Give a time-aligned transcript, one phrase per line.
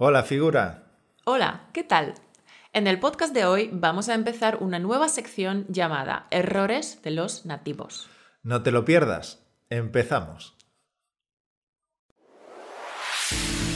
[0.00, 0.84] Hola, figura.
[1.24, 2.14] Hola, ¿qué tal?
[2.72, 7.46] En el podcast de hoy vamos a empezar una nueva sección llamada Errores de los
[7.46, 8.08] nativos.
[8.44, 9.40] No te lo pierdas.
[9.70, 10.56] Empezamos.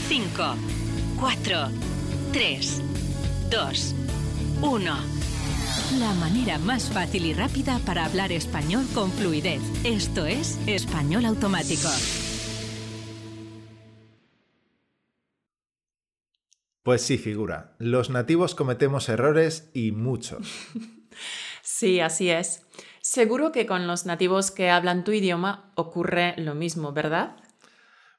[0.07, 0.55] 5,
[1.19, 1.59] 4,
[2.33, 2.83] 3,
[3.51, 3.95] 2,
[4.61, 4.97] 1.
[5.99, 9.61] La manera más fácil y rápida para hablar español con fluidez.
[9.83, 11.89] Esto es Español Automático.
[16.83, 17.75] Pues sí, figura.
[17.79, 20.47] Los nativos cometemos errores y muchos.
[21.65, 22.65] Sí, así es.
[23.01, 27.37] Seguro que con los nativos que hablan tu idioma ocurre lo mismo, ¿verdad?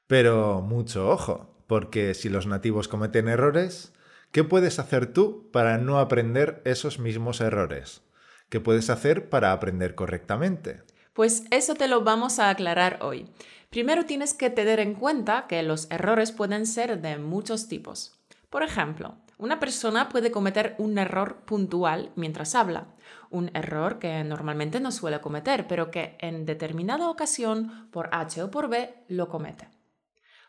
[0.06, 3.92] Pero mucho ojo, porque si los nativos cometen errores,
[4.32, 8.02] ¿qué puedes hacer tú para no aprender esos mismos errores?
[8.48, 10.82] ¿Qué puedes hacer para aprender correctamente?
[11.12, 13.30] Pues eso te lo vamos a aclarar hoy.
[13.70, 18.18] Primero tienes que tener en cuenta que los errores pueden ser de muchos tipos.
[18.54, 22.86] Por ejemplo, una persona puede cometer un error puntual mientras habla,
[23.28, 28.52] un error que normalmente no suele cometer, pero que en determinada ocasión, por H o
[28.52, 29.70] por B, lo comete.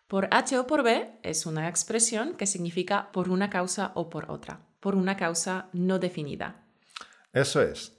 [0.08, 4.30] Por H o por B es una expresión que significa por una causa o por
[4.30, 6.64] otra, por una causa no definida.
[7.34, 7.98] Eso es.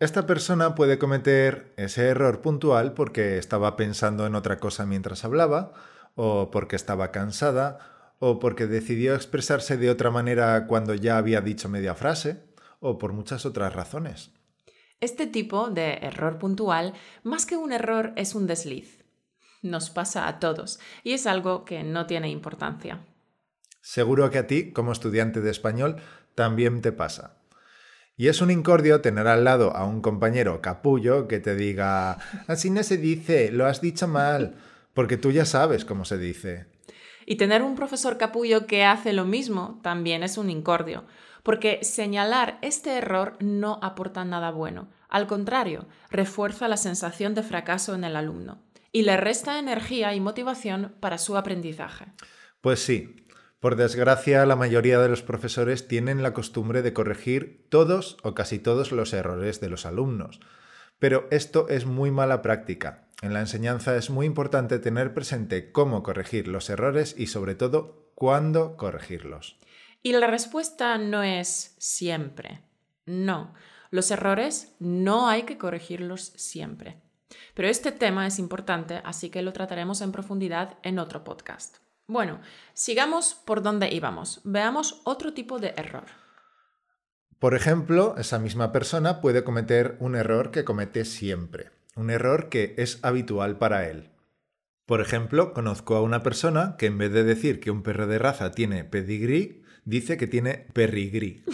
[0.00, 5.74] Esta persona puede cometer ese error puntual porque estaba pensando en otra cosa mientras hablaba,
[6.14, 11.68] o porque estaba cansada, o porque decidió expresarse de otra manera cuando ya había dicho
[11.68, 12.42] media frase,
[12.80, 14.30] o por muchas otras razones.
[15.00, 19.04] Este tipo de error puntual, más que un error, es un desliz.
[19.62, 23.04] Nos pasa a todos y es algo que no tiene importancia.
[23.80, 25.96] Seguro que a ti, como estudiante de español,
[26.34, 27.38] también te pasa.
[28.16, 32.68] Y es un incordio tener al lado a un compañero capullo que te diga, así
[32.68, 34.56] no se dice, lo has dicho mal,
[34.92, 36.66] porque tú ya sabes cómo se dice.
[37.30, 41.04] Y tener un profesor capullo que hace lo mismo también es un incordio,
[41.42, 44.88] porque señalar este error no aporta nada bueno.
[45.10, 48.62] Al contrario, refuerza la sensación de fracaso en el alumno
[48.92, 52.06] y le resta energía y motivación para su aprendizaje.
[52.62, 53.26] Pues sí,
[53.60, 58.58] por desgracia la mayoría de los profesores tienen la costumbre de corregir todos o casi
[58.58, 60.40] todos los errores de los alumnos.
[60.98, 66.02] Pero esto es muy mala práctica en la enseñanza es muy importante tener presente cómo
[66.02, 69.58] corregir los errores y sobre todo cuándo corregirlos.
[70.02, 72.62] Y la respuesta no es siempre.
[73.06, 73.54] No,
[73.90, 77.00] los errores no hay que corregirlos siempre.
[77.54, 81.78] Pero este tema es importante, así que lo trataremos en profundidad en otro podcast.
[82.06, 82.40] Bueno,
[82.72, 84.40] sigamos por donde íbamos.
[84.44, 86.06] Veamos otro tipo de error.
[87.40, 92.74] Por ejemplo, esa misma persona puede cometer un error que comete siempre un error que
[92.78, 94.10] es habitual para él.
[94.86, 98.18] Por ejemplo, conozco a una persona que en vez de decir que un perro de
[98.18, 101.44] raza tiene pedigrí, dice que tiene perrigrí.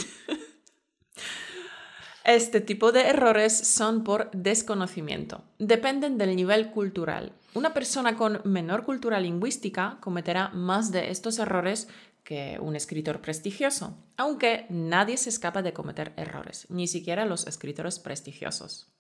[2.25, 5.45] Este tipo de errores son por desconocimiento.
[5.59, 7.35] Dependen del nivel cultural.
[7.53, 11.87] Una persona con menor cultura lingüística cometerá más de estos errores
[12.23, 17.99] que un escritor prestigioso, aunque nadie se escapa de cometer errores, ni siquiera los escritores
[17.99, 18.95] prestigiosos.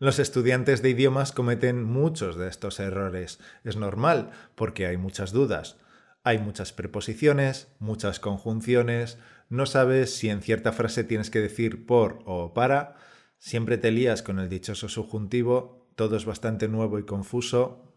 [0.00, 3.40] Los estudiantes de idiomas cometen muchos de estos errores.
[3.64, 5.76] Es normal, porque hay muchas dudas.
[6.22, 12.20] Hay muchas preposiciones, muchas conjunciones, no sabes si en cierta frase tienes que decir por
[12.26, 12.96] o para,
[13.38, 17.94] siempre te lías con el dichoso subjuntivo, todo es bastante nuevo y confuso.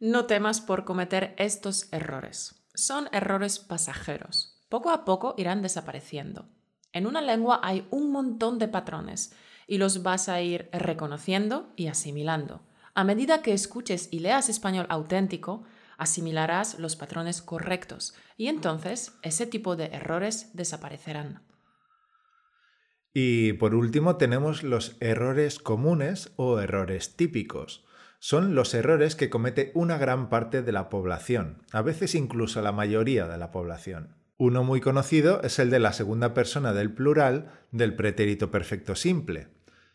[0.00, 2.66] No temas por cometer estos errores.
[2.74, 4.64] Son errores pasajeros.
[4.68, 6.48] Poco a poco irán desapareciendo.
[6.92, 9.32] En una lengua hay un montón de patrones
[9.66, 12.62] y los vas a ir reconociendo y asimilando.
[12.94, 15.64] A medida que escuches y leas español auténtico,
[15.98, 21.42] asimilarás los patrones correctos y entonces ese tipo de errores desaparecerán.
[23.12, 27.84] Y por último tenemos los errores comunes o errores típicos.
[28.18, 32.72] Son los errores que comete una gran parte de la población, a veces incluso la
[32.72, 34.16] mayoría de la población.
[34.36, 39.46] Uno muy conocido es el de la segunda persona del plural del pretérito perfecto simple.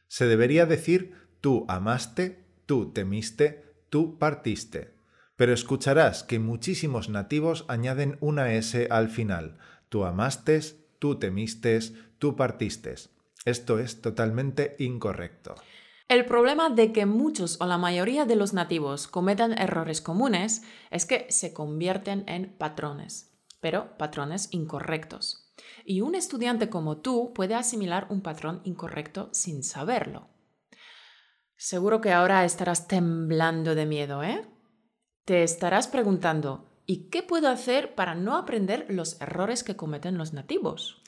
[0.08, 4.94] Se debería decir tú amaste, tú temiste, tú partiste.
[5.36, 9.58] Pero escucharás que muchísimos nativos añaden una S al final.
[9.90, 13.10] Tú amastes, tú temistes, tú partistes.
[13.44, 15.56] Esto es totalmente incorrecto.
[16.08, 21.06] El problema de que muchos o la mayoría de los nativos cometan errores comunes es
[21.06, 23.29] que se convierten en patrones
[23.60, 25.54] pero patrones incorrectos.
[25.86, 30.30] Y un estudiante como tú puede asimilar un patrón incorrecto sin saberlo.
[31.58, 34.48] Seguro que ahora estarás temblando de miedo, ¿eh?
[35.26, 40.34] Te estarás preguntando, ¿Y qué puedo hacer para no aprender los errores que cometen los
[40.34, 41.04] nativos?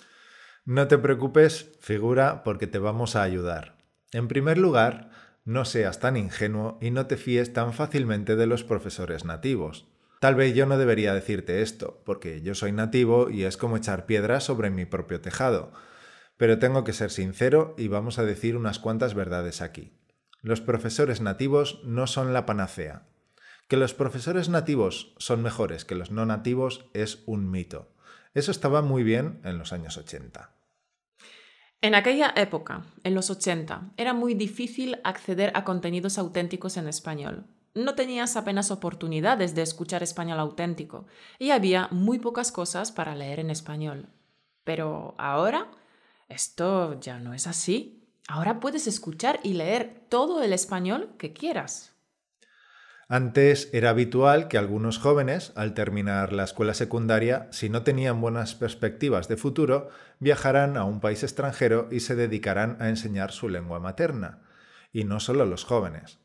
[0.64, 3.80] No te preocupes, figura, porque te vamos a ayudar.
[4.12, 5.10] En primer lugar,
[5.44, 9.91] no seas tan ingenuo y no te fíes tan fácilmente de los profesores nativos.
[10.22, 14.06] Tal vez yo no debería decirte esto, porque yo soy nativo y es como echar
[14.06, 15.74] piedras sobre mi propio tejado.
[16.38, 19.98] Pero tengo que ser sincero y vamos a decir unas cuantas verdades aquí.
[20.44, 23.08] Los profesores nativos no son la panacea.
[23.68, 27.92] Que los profesores nativos son mejores que los no nativos es un mito.
[28.36, 30.54] Eso estaba muy bien en los años 80.
[31.82, 37.48] En aquella época, en los 80, era muy difícil acceder a contenidos auténticos en español.
[37.74, 41.06] No tenías apenas oportunidades de escuchar español auténtico
[41.40, 44.10] y había muy pocas cosas para leer en español.
[44.64, 45.72] Pero ahora,
[46.28, 48.08] esto ya no es así.
[48.28, 51.92] Ahora puedes escuchar y leer todo el español que quieras.
[53.08, 58.56] Antes era habitual que algunos jóvenes, al terminar la escuela secundaria, si no tenían buenas
[58.56, 59.90] perspectivas de futuro,
[60.20, 64.40] viajaran a un país extranjero y se dedicaran a enseñar su lengua materna.
[64.94, 66.21] Y no solo los jóvenes.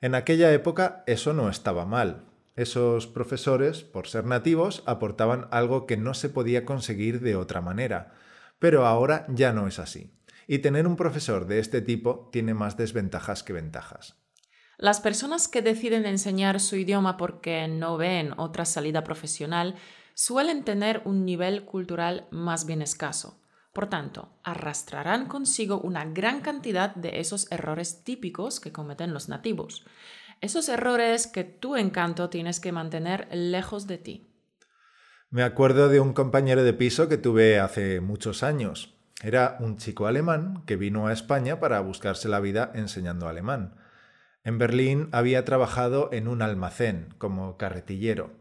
[0.00, 2.24] En aquella época eso no estaba mal.
[2.56, 8.14] Esos profesores, por ser nativos, aportaban algo que no se podía conseguir de otra manera.
[8.58, 10.10] Pero ahora ya no es así.
[10.46, 14.16] Y tener un profesor de este tipo tiene más desventajas que ventajas.
[14.78, 19.74] Las personas que deciden enseñar su idioma porque no ven otra salida profesional
[20.14, 23.39] suelen tener un nivel cultural más bien escaso.
[23.72, 29.84] Por tanto, arrastrarán consigo una gran cantidad de esos errores típicos que cometen los nativos.
[30.40, 34.26] Esos errores que tú, encanto, tienes que mantener lejos de ti.
[35.28, 38.96] Me acuerdo de un compañero de piso que tuve hace muchos años.
[39.22, 43.76] Era un chico alemán que vino a España para buscarse la vida enseñando alemán.
[44.42, 48.32] En Berlín había trabajado en un almacén como carretillero.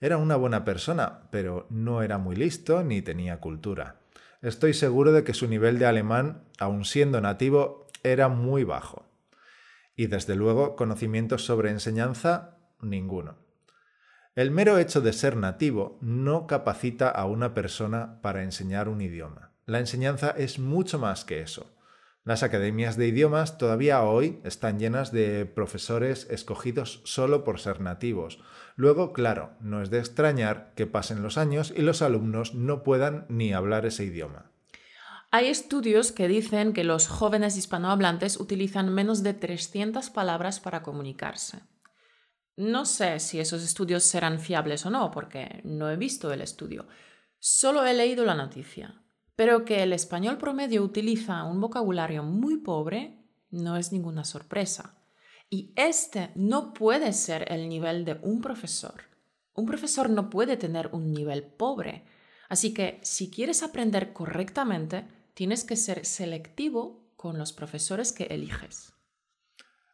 [0.00, 3.96] Era una buena persona, pero no era muy listo ni tenía cultura.
[4.40, 9.04] Estoy seguro de que su nivel de alemán, aun siendo nativo, era muy bajo.
[9.96, 13.36] Y desde luego conocimientos sobre enseñanza, ninguno.
[14.36, 19.52] El mero hecho de ser nativo no capacita a una persona para enseñar un idioma.
[19.66, 21.74] La enseñanza es mucho más que eso.
[22.28, 28.38] Las academias de idiomas todavía hoy están llenas de profesores escogidos solo por ser nativos.
[28.76, 33.24] Luego, claro, no es de extrañar que pasen los años y los alumnos no puedan
[33.30, 34.50] ni hablar ese idioma.
[35.30, 41.60] Hay estudios que dicen que los jóvenes hispanohablantes utilizan menos de 300 palabras para comunicarse.
[42.56, 46.88] No sé si esos estudios serán fiables o no, porque no he visto el estudio.
[47.38, 49.00] Solo he leído la noticia.
[49.38, 53.20] Pero que el español promedio utiliza un vocabulario muy pobre
[53.52, 54.96] no es ninguna sorpresa.
[55.48, 59.04] Y este no puede ser el nivel de un profesor.
[59.54, 62.02] Un profesor no puede tener un nivel pobre.
[62.48, 65.04] Así que si quieres aprender correctamente,
[65.34, 68.92] tienes que ser selectivo con los profesores que eliges.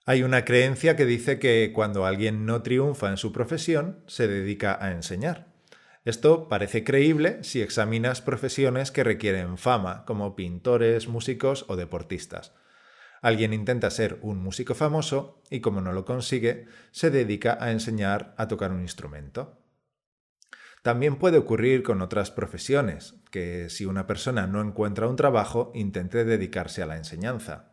[0.06, 4.82] Hay una creencia que dice que cuando alguien no triunfa en su profesión, se dedica
[4.82, 5.53] a enseñar.
[6.04, 12.52] Esto parece creíble si examinas profesiones que requieren fama, como pintores, músicos o deportistas.
[13.22, 18.34] Alguien intenta ser un músico famoso y como no lo consigue, se dedica a enseñar
[18.36, 19.64] a tocar un instrumento.
[20.82, 26.26] También puede ocurrir con otras profesiones, que si una persona no encuentra un trabajo, intente
[26.26, 27.72] dedicarse a la enseñanza.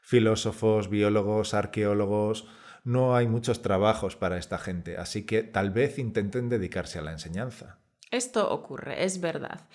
[0.00, 2.48] Filósofos, biólogos, arqueólogos,
[2.86, 7.10] no hay muchos trabajos para esta gente, así que tal vez intenten dedicarse a la
[7.10, 7.80] enseñanza.
[8.12, 9.66] Esto ocurre, es verdad.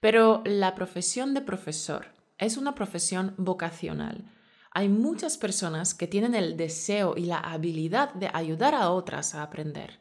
[0.00, 4.28] Pero la profesión de profesor es una profesión vocacional.
[4.72, 9.44] Hay muchas personas que tienen el deseo y la habilidad de ayudar a otras a
[9.44, 10.00] aprender.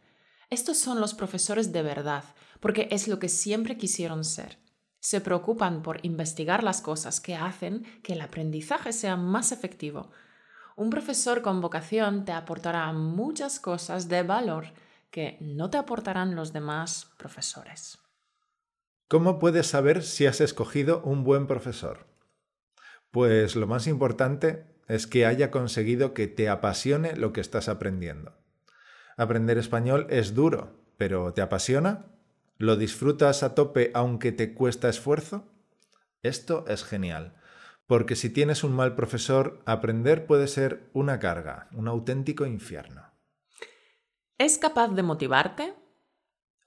[0.50, 2.24] Estos son los profesores de verdad,
[2.60, 4.58] porque es lo que siempre quisieron ser.
[5.00, 10.10] Se preocupan por investigar las cosas que hacen que el aprendizaje sea más efectivo,
[10.78, 14.66] un profesor con vocación te aportará muchas cosas de valor
[15.10, 17.98] que no te aportarán los demás profesores.
[19.08, 22.06] ¿Cómo puedes saber si has escogido un buen profesor?
[23.10, 28.38] Pues lo más importante es que haya conseguido que te apasione lo que estás aprendiendo.
[29.18, 32.06] Aprender español es duro, pero ¿te apasiona?
[32.60, 35.52] ¿Lo disfrutas a tope aunque te cuesta esfuerzo?
[36.22, 37.37] Esto es genial
[37.88, 43.14] porque si tienes un mal profesor, aprender puede ser una carga, un auténtico infierno.
[44.38, 45.74] ¿Es capaz de motivarte?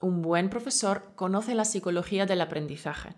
[0.01, 3.15] Un buen profesor conoce la psicología del aprendizaje.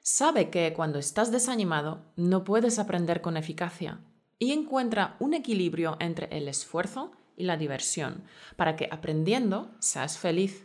[0.00, 4.00] Sabe que cuando estás desanimado no puedes aprender con eficacia
[4.38, 8.22] y encuentra un equilibrio entre el esfuerzo y la diversión
[8.56, 10.64] para que aprendiendo seas feliz.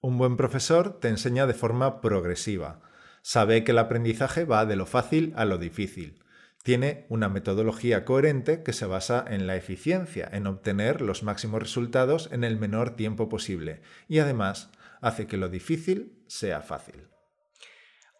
[0.00, 2.87] Un buen profesor te enseña de forma progresiva.
[3.30, 6.24] Sabe que el aprendizaje va de lo fácil a lo difícil.
[6.62, 12.30] Tiene una metodología coherente que se basa en la eficiencia, en obtener los máximos resultados
[12.32, 14.70] en el menor tiempo posible y además
[15.02, 17.06] hace que lo difícil sea fácil.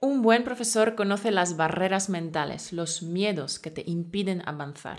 [0.02, 4.98] Un buen profesor conoce las barreras mentales, los miedos que te impiden avanzar.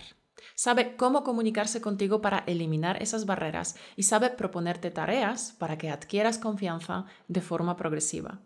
[0.55, 6.39] Sabe cómo comunicarse contigo para eliminar esas barreras y sabe proponerte tareas para que adquieras
[6.39, 8.41] confianza de forma progresiva.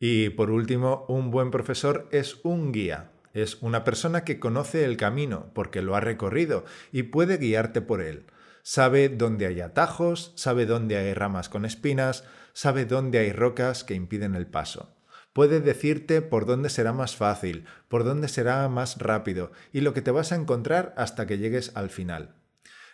[0.00, 3.10] Y por último, un buen profesor es un guía.
[3.34, 8.00] Es una persona que conoce el camino porque lo ha recorrido y puede guiarte por
[8.00, 8.26] él.
[8.62, 13.94] Sabe dónde hay atajos, sabe dónde hay ramas con espinas, sabe dónde hay rocas que
[13.94, 14.94] impiden el paso.
[15.32, 20.02] Puede decirte por dónde será más fácil, por dónde será más rápido y lo que
[20.02, 22.34] te vas a encontrar hasta que llegues al final.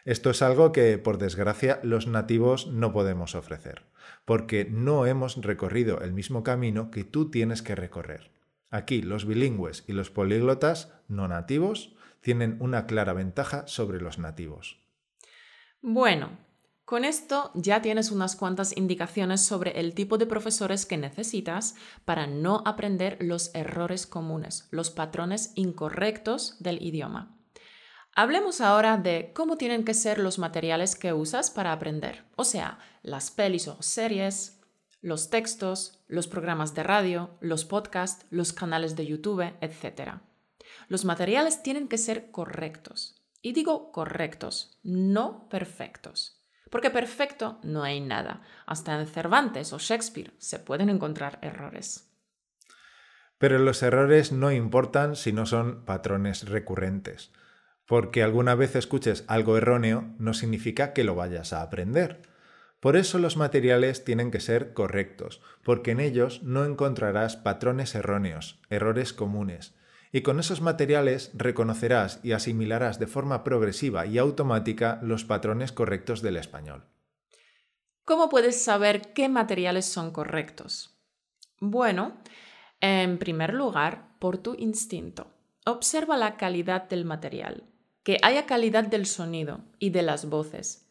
[0.05, 3.85] Esto es algo que, por desgracia, los nativos no podemos ofrecer,
[4.27, 8.31] porque no hemos recorrido el mismo camino que tú tienes que recorrer.
[8.71, 14.79] Aquí los bilingües y los políglotas no nativos tienen una clara ventaja sobre los nativos.
[15.81, 16.37] Bueno,
[16.85, 22.27] con esto ya tienes unas cuantas indicaciones sobre el tipo de profesores que necesitas para
[22.27, 27.39] no aprender los errores comunes, los patrones incorrectos del idioma.
[28.17, 32.79] Hablemos ahora de cómo tienen que ser los materiales que usas para aprender, o sea,
[33.03, 34.61] las pelis o series,
[35.01, 40.21] los textos, los programas de radio, los podcasts, los canales de YouTube, etc.
[40.89, 43.21] Los materiales tienen que ser correctos.
[43.43, 46.41] Y digo correctos, no perfectos.
[46.71, 48.43] Porque perfecto no hay nada.
[48.65, 52.09] Hasta en Cervantes o Shakespeare se pueden encontrar errores.
[53.39, 57.33] Pero los errores no importan si no son patrones recurrentes.
[57.87, 62.23] Porque alguna vez escuches algo erróneo no significa que lo vayas a aprender.
[62.81, 68.61] Por eso los materiales tienen que ser correctos, porque en ellos no encontrarás patrones erróneos,
[68.69, 69.75] errores comunes,
[70.13, 76.23] y con esos materiales reconocerás y asimilarás de forma progresiva y automática los patrones correctos
[76.23, 76.85] del español.
[78.05, 80.95] ¿Cómo puedes saber qué materiales son correctos?
[81.59, 82.19] Bueno,
[82.81, 85.33] en primer lugar, por tu instinto.
[85.65, 87.65] Observa la calidad del material,
[88.05, 90.89] que haya calidad del sonido y de las voces,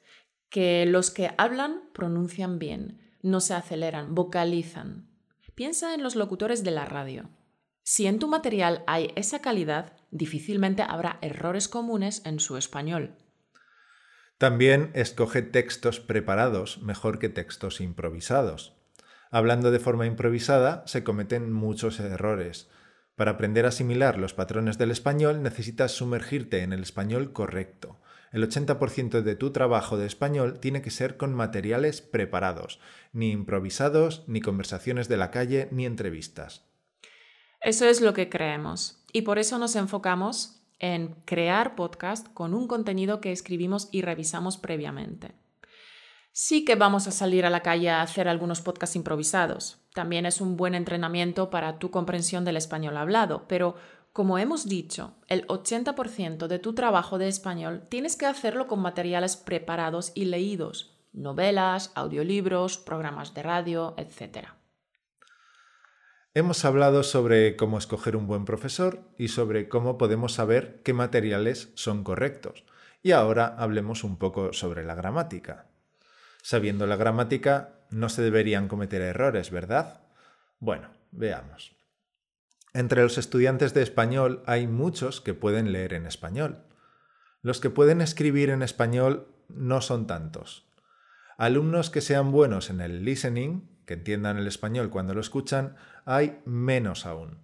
[0.49, 5.07] que los que hablan pronuncian bien, no se aceleran, vocalizan.
[5.55, 7.29] Piensa en los locutores de la radio.
[7.83, 13.15] Si en tu material hay esa calidad, difícilmente habrá errores comunes en su español.
[14.37, 18.75] También escoge textos preparados mejor que textos improvisados.
[19.31, 22.69] Hablando de forma improvisada, se cometen muchos errores.
[23.15, 27.99] Para aprender a asimilar los patrones del español necesitas sumergirte en el español correcto.
[28.31, 32.79] El 80% de tu trabajo de español tiene que ser con materiales preparados,
[33.11, 36.65] ni improvisados, ni conversaciones de la calle, ni entrevistas.
[37.61, 42.67] Eso es lo que creemos y por eso nos enfocamos en crear podcast con un
[42.67, 45.35] contenido que escribimos y revisamos previamente.
[46.31, 49.82] Sí que vamos a salir a la calle a hacer algunos podcasts improvisados.
[49.93, 53.75] También es un buen entrenamiento para tu comprensión del español hablado, pero
[54.11, 59.37] como hemos dicho, el 80% de tu trabajo de español tienes que hacerlo con materiales
[59.37, 64.49] preparados y leídos, novelas, audiolibros, programas de radio, etc.
[66.35, 71.71] Hemos hablado sobre cómo escoger un buen profesor y sobre cómo podemos saber qué materiales
[71.75, 72.65] son correctos.
[73.03, 75.67] Y ahora hablemos un poco sobre la gramática.
[76.45, 80.01] Sabiendo la gramática, no se deberían cometer errores, ¿verdad?
[80.59, 81.73] Bueno, veamos.
[82.73, 86.65] Entre los estudiantes de español hay muchos que pueden leer en español.
[87.41, 90.69] Los que pueden escribir en español no son tantos.
[91.37, 96.41] Alumnos que sean buenos en el listening, que entiendan el español cuando lo escuchan, hay
[96.45, 97.39] menos aún.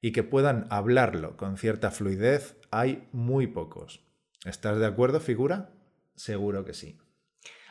[0.00, 4.08] Y que puedan hablarlo con cierta fluidez, hay muy pocos.
[4.46, 5.70] ¿Estás de acuerdo, figura?
[6.14, 6.98] Seguro que sí.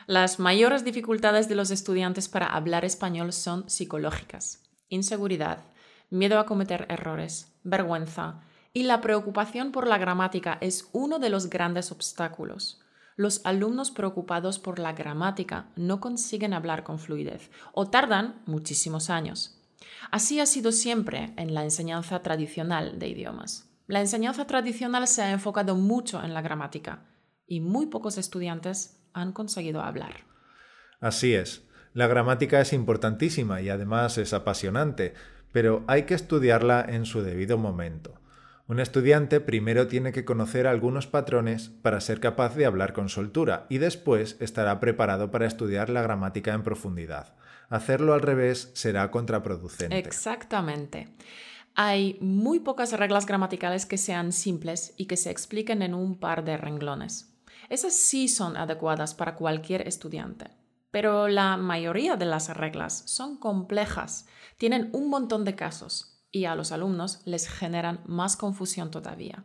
[0.08, 4.64] Las mayores dificultades de los estudiantes para hablar español son psicológicas.
[4.88, 5.66] Inseguridad,
[6.10, 8.40] miedo a cometer errores, vergüenza
[8.72, 12.82] y la preocupación por la gramática es uno de los grandes obstáculos
[13.18, 19.60] los alumnos preocupados por la gramática no consiguen hablar con fluidez o tardan muchísimos años.
[20.12, 23.68] Así ha sido siempre en la enseñanza tradicional de idiomas.
[23.88, 27.08] La enseñanza tradicional se ha enfocado mucho en la gramática
[27.44, 30.24] y muy pocos estudiantes han conseguido hablar.
[31.00, 31.64] Así es.
[31.94, 35.14] La gramática es importantísima y además es apasionante,
[35.52, 38.20] pero hay que estudiarla en su debido momento.
[38.68, 43.64] Un estudiante primero tiene que conocer algunos patrones para ser capaz de hablar con soltura
[43.70, 47.34] y después estará preparado para estudiar la gramática en profundidad.
[47.70, 49.98] Hacerlo al revés será contraproducente.
[49.98, 51.08] Exactamente.
[51.74, 56.44] Hay muy pocas reglas gramaticales que sean simples y que se expliquen en un par
[56.44, 57.32] de renglones.
[57.68, 60.46] Esas sí son adecuadas para cualquier estudiante.
[60.90, 66.54] Pero la mayoría de las reglas son complejas, tienen un montón de casos y a
[66.54, 69.44] los alumnos les generan más confusión todavía.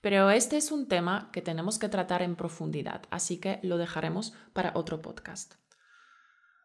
[0.00, 4.34] Pero este es un tema que tenemos que tratar en profundidad, así que lo dejaremos
[4.52, 5.54] para otro podcast.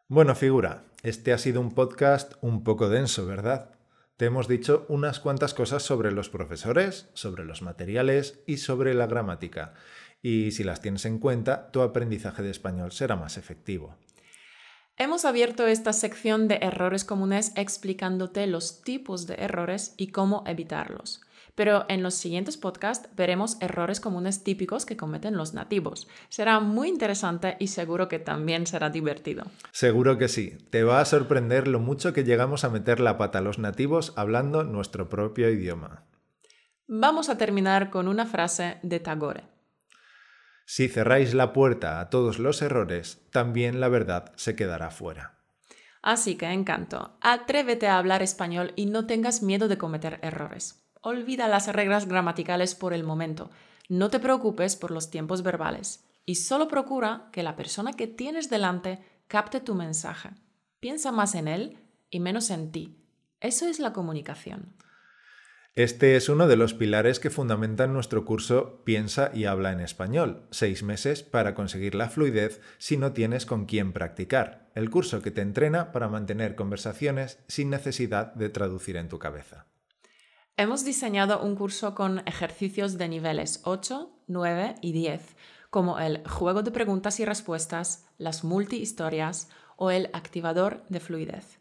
[0.07, 3.71] Bueno, figura, este ha sido un podcast un poco denso, ¿verdad?
[4.15, 9.05] Te hemos dicho unas cuantas cosas sobre los profesores, sobre los materiales y sobre la
[9.05, 9.75] gramática
[10.21, 13.95] y si las tienes en cuenta, tu aprendizaje de español será más efectivo.
[14.99, 21.21] Hemos abierto esta sección de errores comunes explicándote los tipos de errores y cómo evitarlos.
[21.53, 26.07] Pero en los siguientes podcasts veremos errores comunes típicos que cometen los nativos.
[26.29, 29.43] Será muy interesante y seguro que también será divertido.
[29.71, 30.57] Seguro que sí.
[30.71, 34.13] Te va a sorprender lo mucho que llegamos a meter la pata a los nativos
[34.15, 36.05] hablando nuestro propio idioma.
[36.87, 39.56] Vamos a terminar con una frase de Tagore.
[40.69, 45.39] Si cerráis la puerta a todos los errores, también la verdad se quedará fuera.
[46.01, 50.83] Así que, encanto, atrévete a hablar español y no tengas miedo de cometer errores.
[50.99, 53.49] Olvida las reglas gramaticales por el momento.
[53.87, 58.49] No te preocupes por los tiempos verbales y solo procura que la persona que tienes
[58.49, 60.31] delante capte tu mensaje.
[60.81, 61.77] Piensa más en él
[62.09, 62.97] y menos en ti.
[63.39, 64.75] Eso es la comunicación.
[65.77, 70.47] Este es uno de los pilares que fundamentan nuestro curso Piensa y habla en español,
[70.49, 75.29] seis meses para conseguir la fluidez si no tienes con quién practicar, el curso que
[75.29, 79.67] te entrena para mantener conversaciones sin necesidad de traducir en tu cabeza.
[80.55, 85.35] Hemos diseñado un curso con ejercicios de niveles 8, 9 y 10,
[85.69, 91.59] como el juego de preguntas y respuestas, las multi-historias o el activador de fluidez.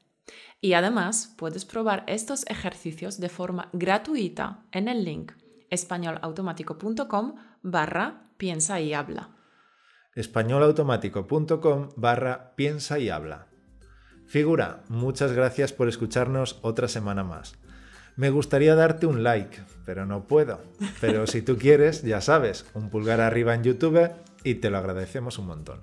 [0.61, 5.33] Y además puedes probar estos ejercicios de forma gratuita en el link
[5.71, 9.31] españolautomático.com barra piensa y habla.
[10.15, 13.47] españolautomático.com barra piensa y habla.
[14.27, 17.55] Figura, muchas gracias por escucharnos otra semana más.
[18.17, 20.61] Me gustaría darte un like, pero no puedo.
[21.01, 24.11] Pero si tú quieres, ya sabes, un pulgar arriba en YouTube
[24.43, 25.81] y te lo agradecemos un montón.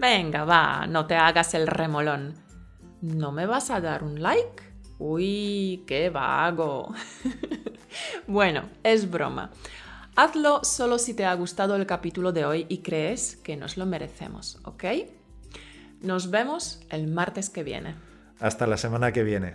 [0.00, 2.43] Venga, va, no te hagas el remolón.
[3.04, 4.62] ¿No me vas a dar un like?
[4.98, 6.94] Uy, qué vago.
[8.26, 9.50] bueno, es broma.
[10.16, 13.84] Hazlo solo si te ha gustado el capítulo de hoy y crees que nos lo
[13.84, 14.84] merecemos, ¿ok?
[16.00, 17.94] Nos vemos el martes que viene.
[18.40, 19.54] Hasta la semana que viene.